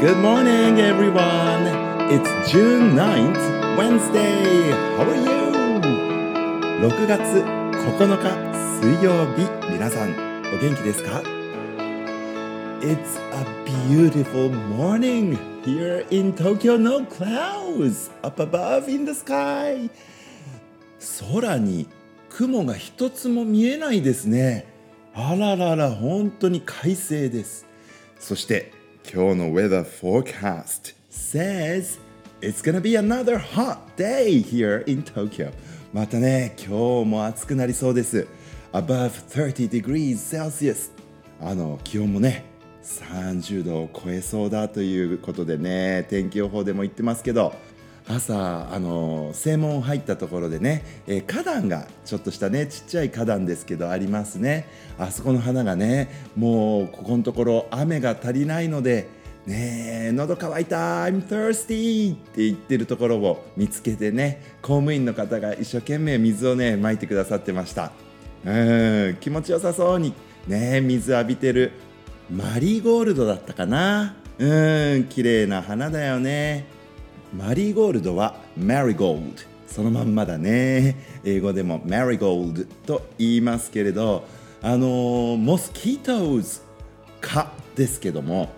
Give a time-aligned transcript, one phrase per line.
[0.00, 1.66] Good morning, everyone.
[2.08, 4.70] It's June 9th, Wednesday.
[4.96, 5.50] How are you?
[6.88, 8.30] 6月9日
[8.80, 10.12] 水曜日、皆さん
[10.54, 11.20] お元気ですか
[12.80, 13.44] It's a
[13.88, 16.78] beautiful morning here in Tokyo.
[16.78, 19.90] No clouds up above in the sky.
[21.32, 21.88] 空に
[22.30, 24.64] 雲が一つも見えないですね。
[25.12, 27.66] あららら、本当に快晴です。
[28.20, 28.77] そして
[29.10, 31.98] 今日の weather forecast says
[32.42, 35.50] it's gonna be another hot day here in Tokyo.
[35.94, 38.28] またね、今日も暑くなりそうです。
[38.74, 40.90] above 30 degrees Celsius。
[41.40, 42.44] あの気温もね、
[42.82, 47.54] 30度を超えそうだということでね、天気予報でも言ってますけど、
[48.08, 54.66] 朝あの正門入ったところでね、えー花壇がちょっとしたねちっちゃい花壇ですけどありますね。
[54.98, 59.08] あそこの花がねもうここのところ雨が足りないので
[59.46, 67.92] ねえ喉乾いた I'm thirsty って言ってるところを見つけてね公務員の方が一生懸命水をねまいてくださってました。
[68.44, 68.50] う
[69.12, 70.14] ん気持ちよさそうに
[70.46, 71.72] ね水浴びてる
[72.30, 74.16] マリーゴールドだったかな。
[74.38, 76.77] うん綺麗な花だよね。
[77.32, 80.96] マリーゴールドはマリーゴールドそのまんまだね。
[81.24, 84.24] 英語でもマリーゴールドと言いますけれど
[84.62, 86.60] あのモスキートーズ
[87.20, 88.50] 蚊ですけども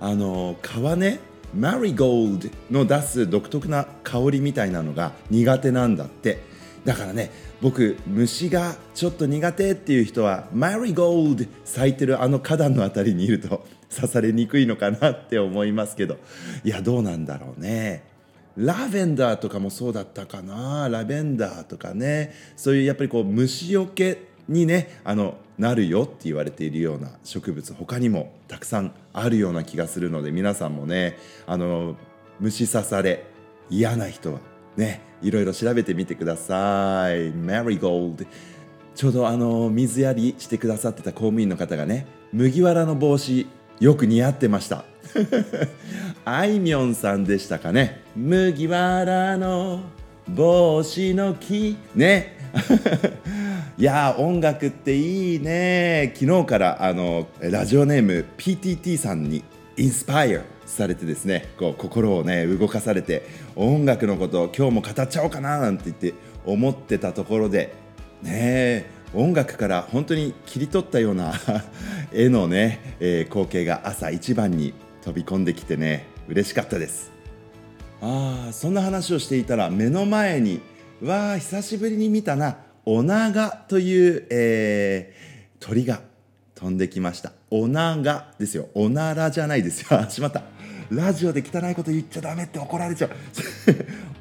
[0.00, 1.20] あの蚊はね
[1.54, 6.49] マリーゴールドの出す独特な香りみたいなのが苦手なんだって。
[6.84, 16.18] だからね僕虫がちょっと苦手っていう人はマリゴールド咲いてるあの花壇のあたりにいると 刺されにくいのかなって思いますけど。
[16.62, 18.04] いやどうなんだろうね。
[18.56, 20.88] ラベンダーとかもそうだったかな。
[20.88, 22.32] ラベンダーとかね。
[22.56, 31.96] そういうやっぱりこう虫よけにねあのなるよって言われているような植物他にもたくさんあるような気がするので皆さんもねあの
[32.40, 33.24] 虫刺され
[33.70, 34.40] 嫌な人は
[34.80, 37.30] ねいろいろ調べてみてください。
[37.30, 38.30] マリーゴールド
[38.94, 43.46] ちょうどあの水やりしてくださってた公務員の方がね麦わらの帽子
[43.78, 44.84] よく似合ってました。
[46.24, 48.02] あいみょんさんでしたかね。
[48.14, 49.80] 麦わらの
[50.28, 51.76] 帽子の木。
[51.94, 52.36] ね。
[53.78, 56.12] いや音楽っていいね。
[56.14, 59.42] 昨日からあのラジオネーム PTT さんに
[59.76, 63.26] インスパイアされてですねこう心をね動かされて
[63.56, 66.14] 音楽のことを今日も語っちゃおうかななんて言って
[66.44, 67.74] 思ってたところで
[68.22, 71.32] ねえ音楽から本当に切り取ったような
[72.12, 74.72] 絵のね、えー光景が朝一番に
[75.02, 77.10] 飛び込んできてね嬉しかったです。
[78.00, 80.60] あーそんな話をしていたら目の前に
[81.02, 86.00] わあ久しぶりに見たなオナガという、えー鳥が
[86.60, 87.32] 飛んできました。
[87.50, 88.68] オナガですよ。
[88.74, 90.04] オナラじゃないですよ。
[90.10, 90.42] しまった。
[90.90, 93.10] ラジオで汚いこと言っちゃダメって怒られちゃう。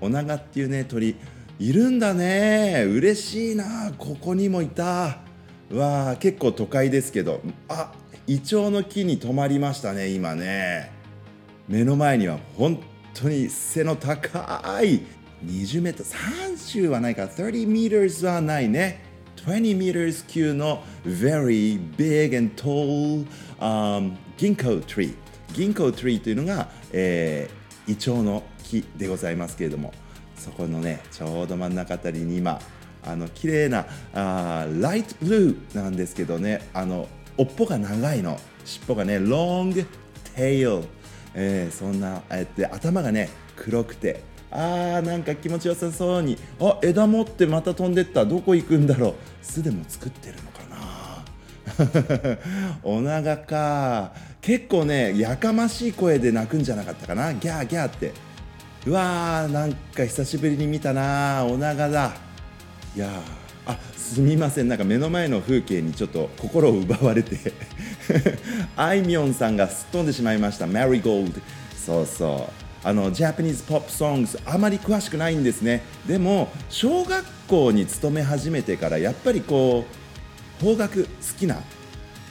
[0.00, 1.16] オナガっていうね鳥。
[1.58, 2.84] いるんだね。
[2.86, 3.92] 嬉しいな。
[3.98, 5.18] ここにもいた。
[5.72, 7.42] わあ結構都会ですけど。
[7.68, 7.92] あ
[8.28, 10.92] イチョウの木に止まりましたね今ね。
[11.66, 12.78] 目の前には本
[13.14, 15.00] 当に背の高い。
[15.44, 17.24] 20メートル30はないか。
[17.24, 19.07] 30 meters はないね。
[19.46, 23.26] 20 meters 級の very big and tall、
[23.60, 25.14] um, 銀行 tree.
[25.52, 29.92] 銀行 tree というのが、えー、イチョウの木でございますけれども
[30.36, 32.60] そこのねちょうど真ん中あたりに今
[33.04, 39.86] あの綺麗なあライトブルーなんですけどねあの尾っぽが長いの尻尾がね long
[40.36, 40.84] tail.
[41.34, 46.38] えーそんな、えー頭がね黒くてあーなんか気持ちよさそうに。
[46.60, 48.24] あ枝持ってまた飛んでった。
[48.24, 49.14] どこ行くんだろう。
[49.42, 50.58] 巣でも作ってるのか
[52.28, 52.38] な。
[52.82, 54.12] おながか。
[54.40, 57.34] 結構ねやかましい声で鳴くんじゃなかったかな。
[57.34, 58.12] ギャーギャーって。
[58.86, 61.44] うわーなんか久しぶりに見たな。
[61.44, 62.14] おながだ。
[62.96, 63.10] いやー。
[63.70, 64.68] あすみません。
[64.68, 67.52] なんか目の前の風景にちょっと心を奪われて。
[68.76, 71.40] あいみょんさんがすっ飛んでしまいました「マリーゴールド」
[71.76, 72.67] そうそう。
[72.84, 75.82] あのジャパニーズポップソングスあまり詳しくないんですね。
[76.06, 79.84] でも小学校に勤め始めてからやっぱりこ
[80.60, 81.56] う邦楽好きな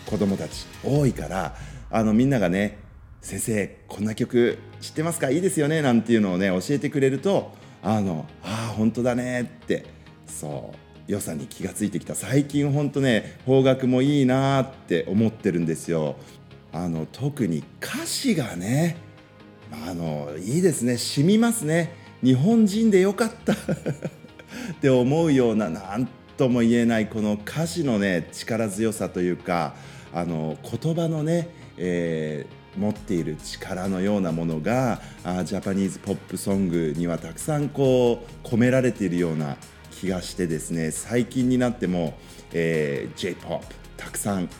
[0.05, 1.55] 子供たち多いから
[1.91, 2.79] あのみんながね
[3.21, 5.29] 先生こんな曲知ってますか？
[5.29, 5.81] いいですよね？
[5.81, 7.51] なんていうのをね教えてくれると
[7.83, 9.85] あのああ本当だねって
[10.27, 12.15] そう良さに気がついてきた。
[12.15, 16.15] 最近本当ね邦楽もいいなって思ってるんですよ。
[16.71, 18.97] あの特に歌詞がね
[19.71, 20.97] あのいいですね。
[20.97, 21.93] 染みますね。
[22.23, 23.53] 日本人でよかった。
[24.73, 29.75] って思うようななんとも言えないこの歌詞のね力強さというか
[30.13, 39.57] あの言葉のね、えー持っている力のようなものがあジャパニーズポップソングにはたくさんこう込められているような
[39.91, 42.17] 気がしてですね最近になっても、
[42.53, 43.65] えー、J-POP
[43.97, 44.53] たくさん聴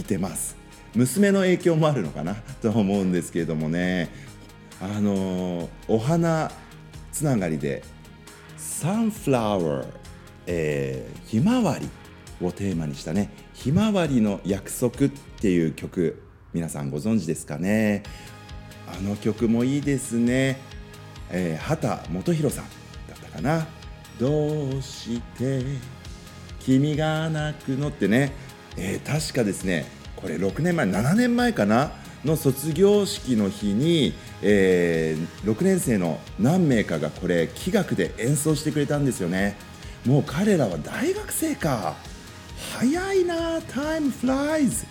[0.00, 0.56] いてます。
[0.94, 2.36] 娘の影響もあるのかな？
[2.62, 4.10] と思うんですけれどもね。
[4.80, 6.50] あのお花
[7.12, 7.82] つながりで
[8.56, 9.86] サンフラワー、
[10.46, 11.88] えー、ひまわり
[12.44, 15.08] をテーマにしたね「ひまわりの約束」っ
[15.40, 16.22] ていう曲
[16.52, 18.02] 皆さんご存知ですかね。
[18.86, 20.58] あの曲もいいですね、
[21.30, 22.64] えー、畑基博さん
[23.08, 23.66] だったかな
[24.20, 25.62] 「どうして
[26.60, 28.32] 君が泣くの」ってね、
[28.76, 29.86] えー、確かですね
[30.16, 32.03] これ6年前7年前かな。
[32.24, 39.56] の卒業式の日に、えー、6年生の何名かがこれ器楽で演奏してくれたんですよね。
[40.06, 41.94] もう彼らは大学生か。
[42.78, 44.86] 早いな Time flies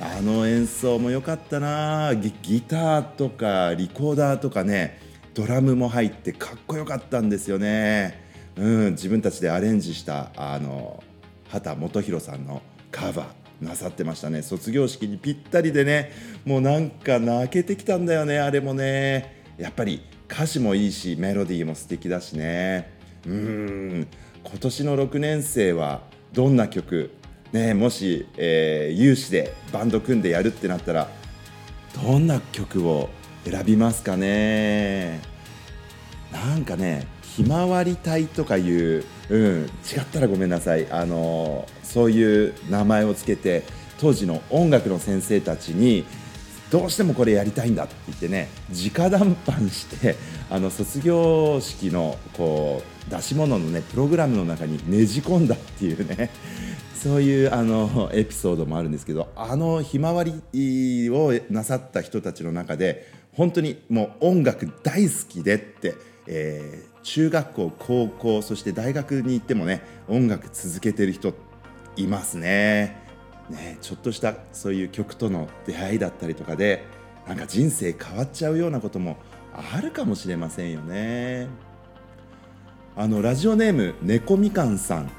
[0.00, 2.14] あの演奏も良かったな。
[2.14, 5.00] ギギターとかリコーダーとかね
[5.34, 8.22] ドラムも入ってかっこよかったんですよね、
[8.56, 11.02] うん、自分たちでアレンジしたあの
[11.48, 13.45] 畑基博さんのカバー。
[13.60, 14.42] なさってましたね。
[14.42, 16.12] 卒業式にぴったりでね
[16.44, 19.44] もうなんか泣けてきたんだよねあれもね。
[19.58, 22.90] やっぱり歌詞もいいしメロディーも素敵だしね。
[23.26, 24.06] うん。
[24.44, 27.10] 今年の6年生はどんな曲？
[27.52, 31.08] ねもし、えー、有志でバンド組んでやるってなったら
[31.94, 33.08] どんな曲を
[33.44, 35.20] 選びますかね？
[36.32, 37.06] なんかね
[37.36, 40.90] ひまわり隊とかいう、うん、違ったらごめんなさい。
[40.90, 43.64] あのそういう名前をつけて
[43.98, 46.06] 当時の音楽の先生たちに
[46.70, 50.16] どうしてもこれやりたいんだって言ってね直談判して
[50.48, 56.30] あの卒業式のこう出し物のねプログラムの中にねじ込んだっていうね
[56.94, 60.42] そういうあのエピソードもあるんですけどあのひまわり
[61.10, 65.94] をなさった人たちの中で本当にもう音楽大好きでって、
[66.26, 71.34] えー、中学校高校そして大学に行ってもね音楽続けてる人
[71.96, 73.00] いますね。
[73.48, 76.84] ねちょっとしたそういう曲との出会いだったりとかで
[77.28, 79.18] なんか人生変わっちゃうようなことも
[79.72, 81.46] あるかもしれませんよね。
[82.96, 85.10] あのラジオネーム猫みかんさん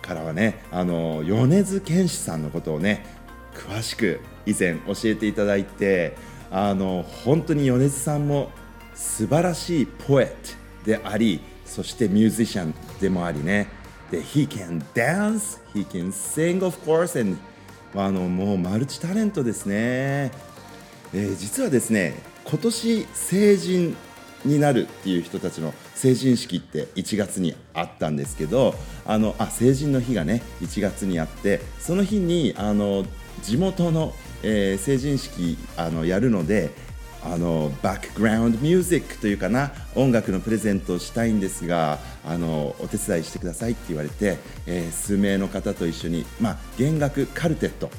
[0.00, 3.04] からはねあの米津玄師さんのことをね
[3.52, 6.14] 詳しく以前教えていただいて
[6.52, 8.52] あの本当に米津さんも
[8.94, 10.61] 素晴らしいポエット。
[10.84, 13.68] でありそしてミュージシャンでもありね。
[14.10, 17.38] で He can dance, he can sing of course and
[17.94, 22.14] あのもうマルチタレントですね、えー、実はですね
[22.44, 23.96] 今年成人
[24.44, 28.74] になるっていう人たちの成人式って1月にあったんですけど
[29.06, 33.04] あのあ成人の日がね1月にあってその日にあの
[33.42, 34.12] 地元の、
[34.42, 36.70] えー、成人式あのやるので
[37.24, 47.90] あのバックグラウンドミュージックというかな音楽のプレゼントをしたいんですがあのお手伝いしてくださいって言われて、えー、数名の方と一緒に、まあ、弦楽カルテット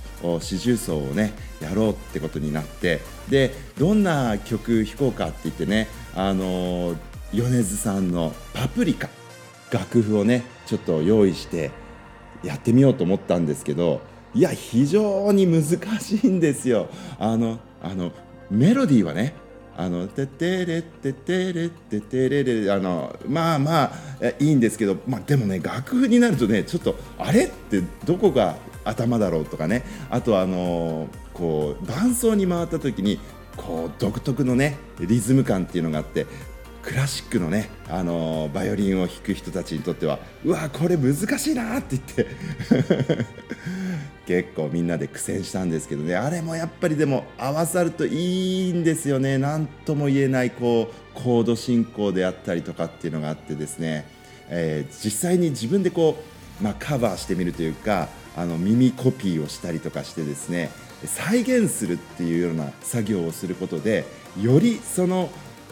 [0.42, 6.96] 四重奏をねやろうってことになってでどんな曲弾こうかって言ってねあの
[7.32, 9.10] 米津さんの「パプリカ」
[9.72, 11.72] 楽譜をねちょっと用意して
[12.44, 14.02] やってみようと思ったんですけど
[14.36, 15.64] いや非常に難
[16.00, 16.90] しいんですよ。
[17.20, 18.12] あのあの
[18.50, 19.36] メロディーはね
[19.76, 23.92] あのててれててれててれれあのまあまあ
[24.40, 29.84] いいんですけど、まあ、でもね楽譜になるとねちょっとあれってどこが頭だろうとかね。
[30.10, 33.20] あとあのこう伴奏に回った時に
[33.58, 36.28] こう独特のねリズム感っていうのがあって
[36.84, 42.28] クラシックのね、あのバイオリンを弾く人たちにとってはうわこれ難しいなって言って。
[44.28, 46.16] 結構みんなで苦戦したんですけどね。
[46.16, 49.38] あれもやっぱりでも合わさるといいんですよね。
[49.38, 54.06] 何とも言えないこうコード進行であったりとかっていうのがあってですね、
[54.50, 56.22] えー、実際に自分でこ
[56.62, 60.70] う、まあ、カバーしてみるというかあの耳コピーをしたりとかしてですね。
[61.06, 64.06] 再現するっていうような作業をすることで
[64.42, 65.30] よりその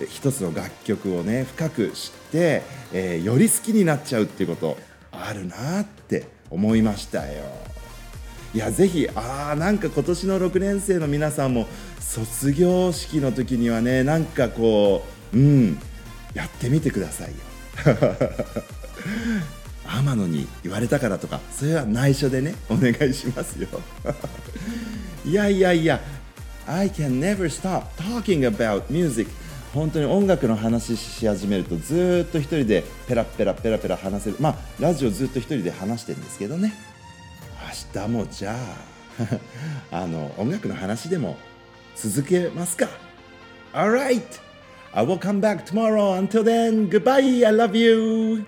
[0.10, 4.78] 一つの楽曲をね深く知って、えー、より好きになっちゃうっていうこと
[5.12, 7.44] あるなって思いましたよ。
[8.54, 11.68] いやぜひあなんか今年の6年生の皆さんも
[12.00, 15.80] 卒業式の時にはねなんかこううん
[16.34, 17.36] やってみてくださいよ。
[19.84, 23.68] 天野に言われたからとかそれは内緒でねお願いしますよ
[25.26, 26.00] いやいやいや
[26.68, 29.30] I can never stop talking about music
[29.74, 36.74] 本当に音楽の話し始めるとずっと一人でペラペラペラペラ話せるまあラジオずっと一人で話してるんですけどね
[37.96, 38.56] 明日もじゃ
[39.92, 41.38] あ あの音楽の話でも
[41.96, 42.88] 続けますか
[43.74, 44.42] Alright!
[44.94, 46.18] I will come back tomorrow.
[46.18, 47.46] Until then, goodbye.
[47.46, 48.46] I love you.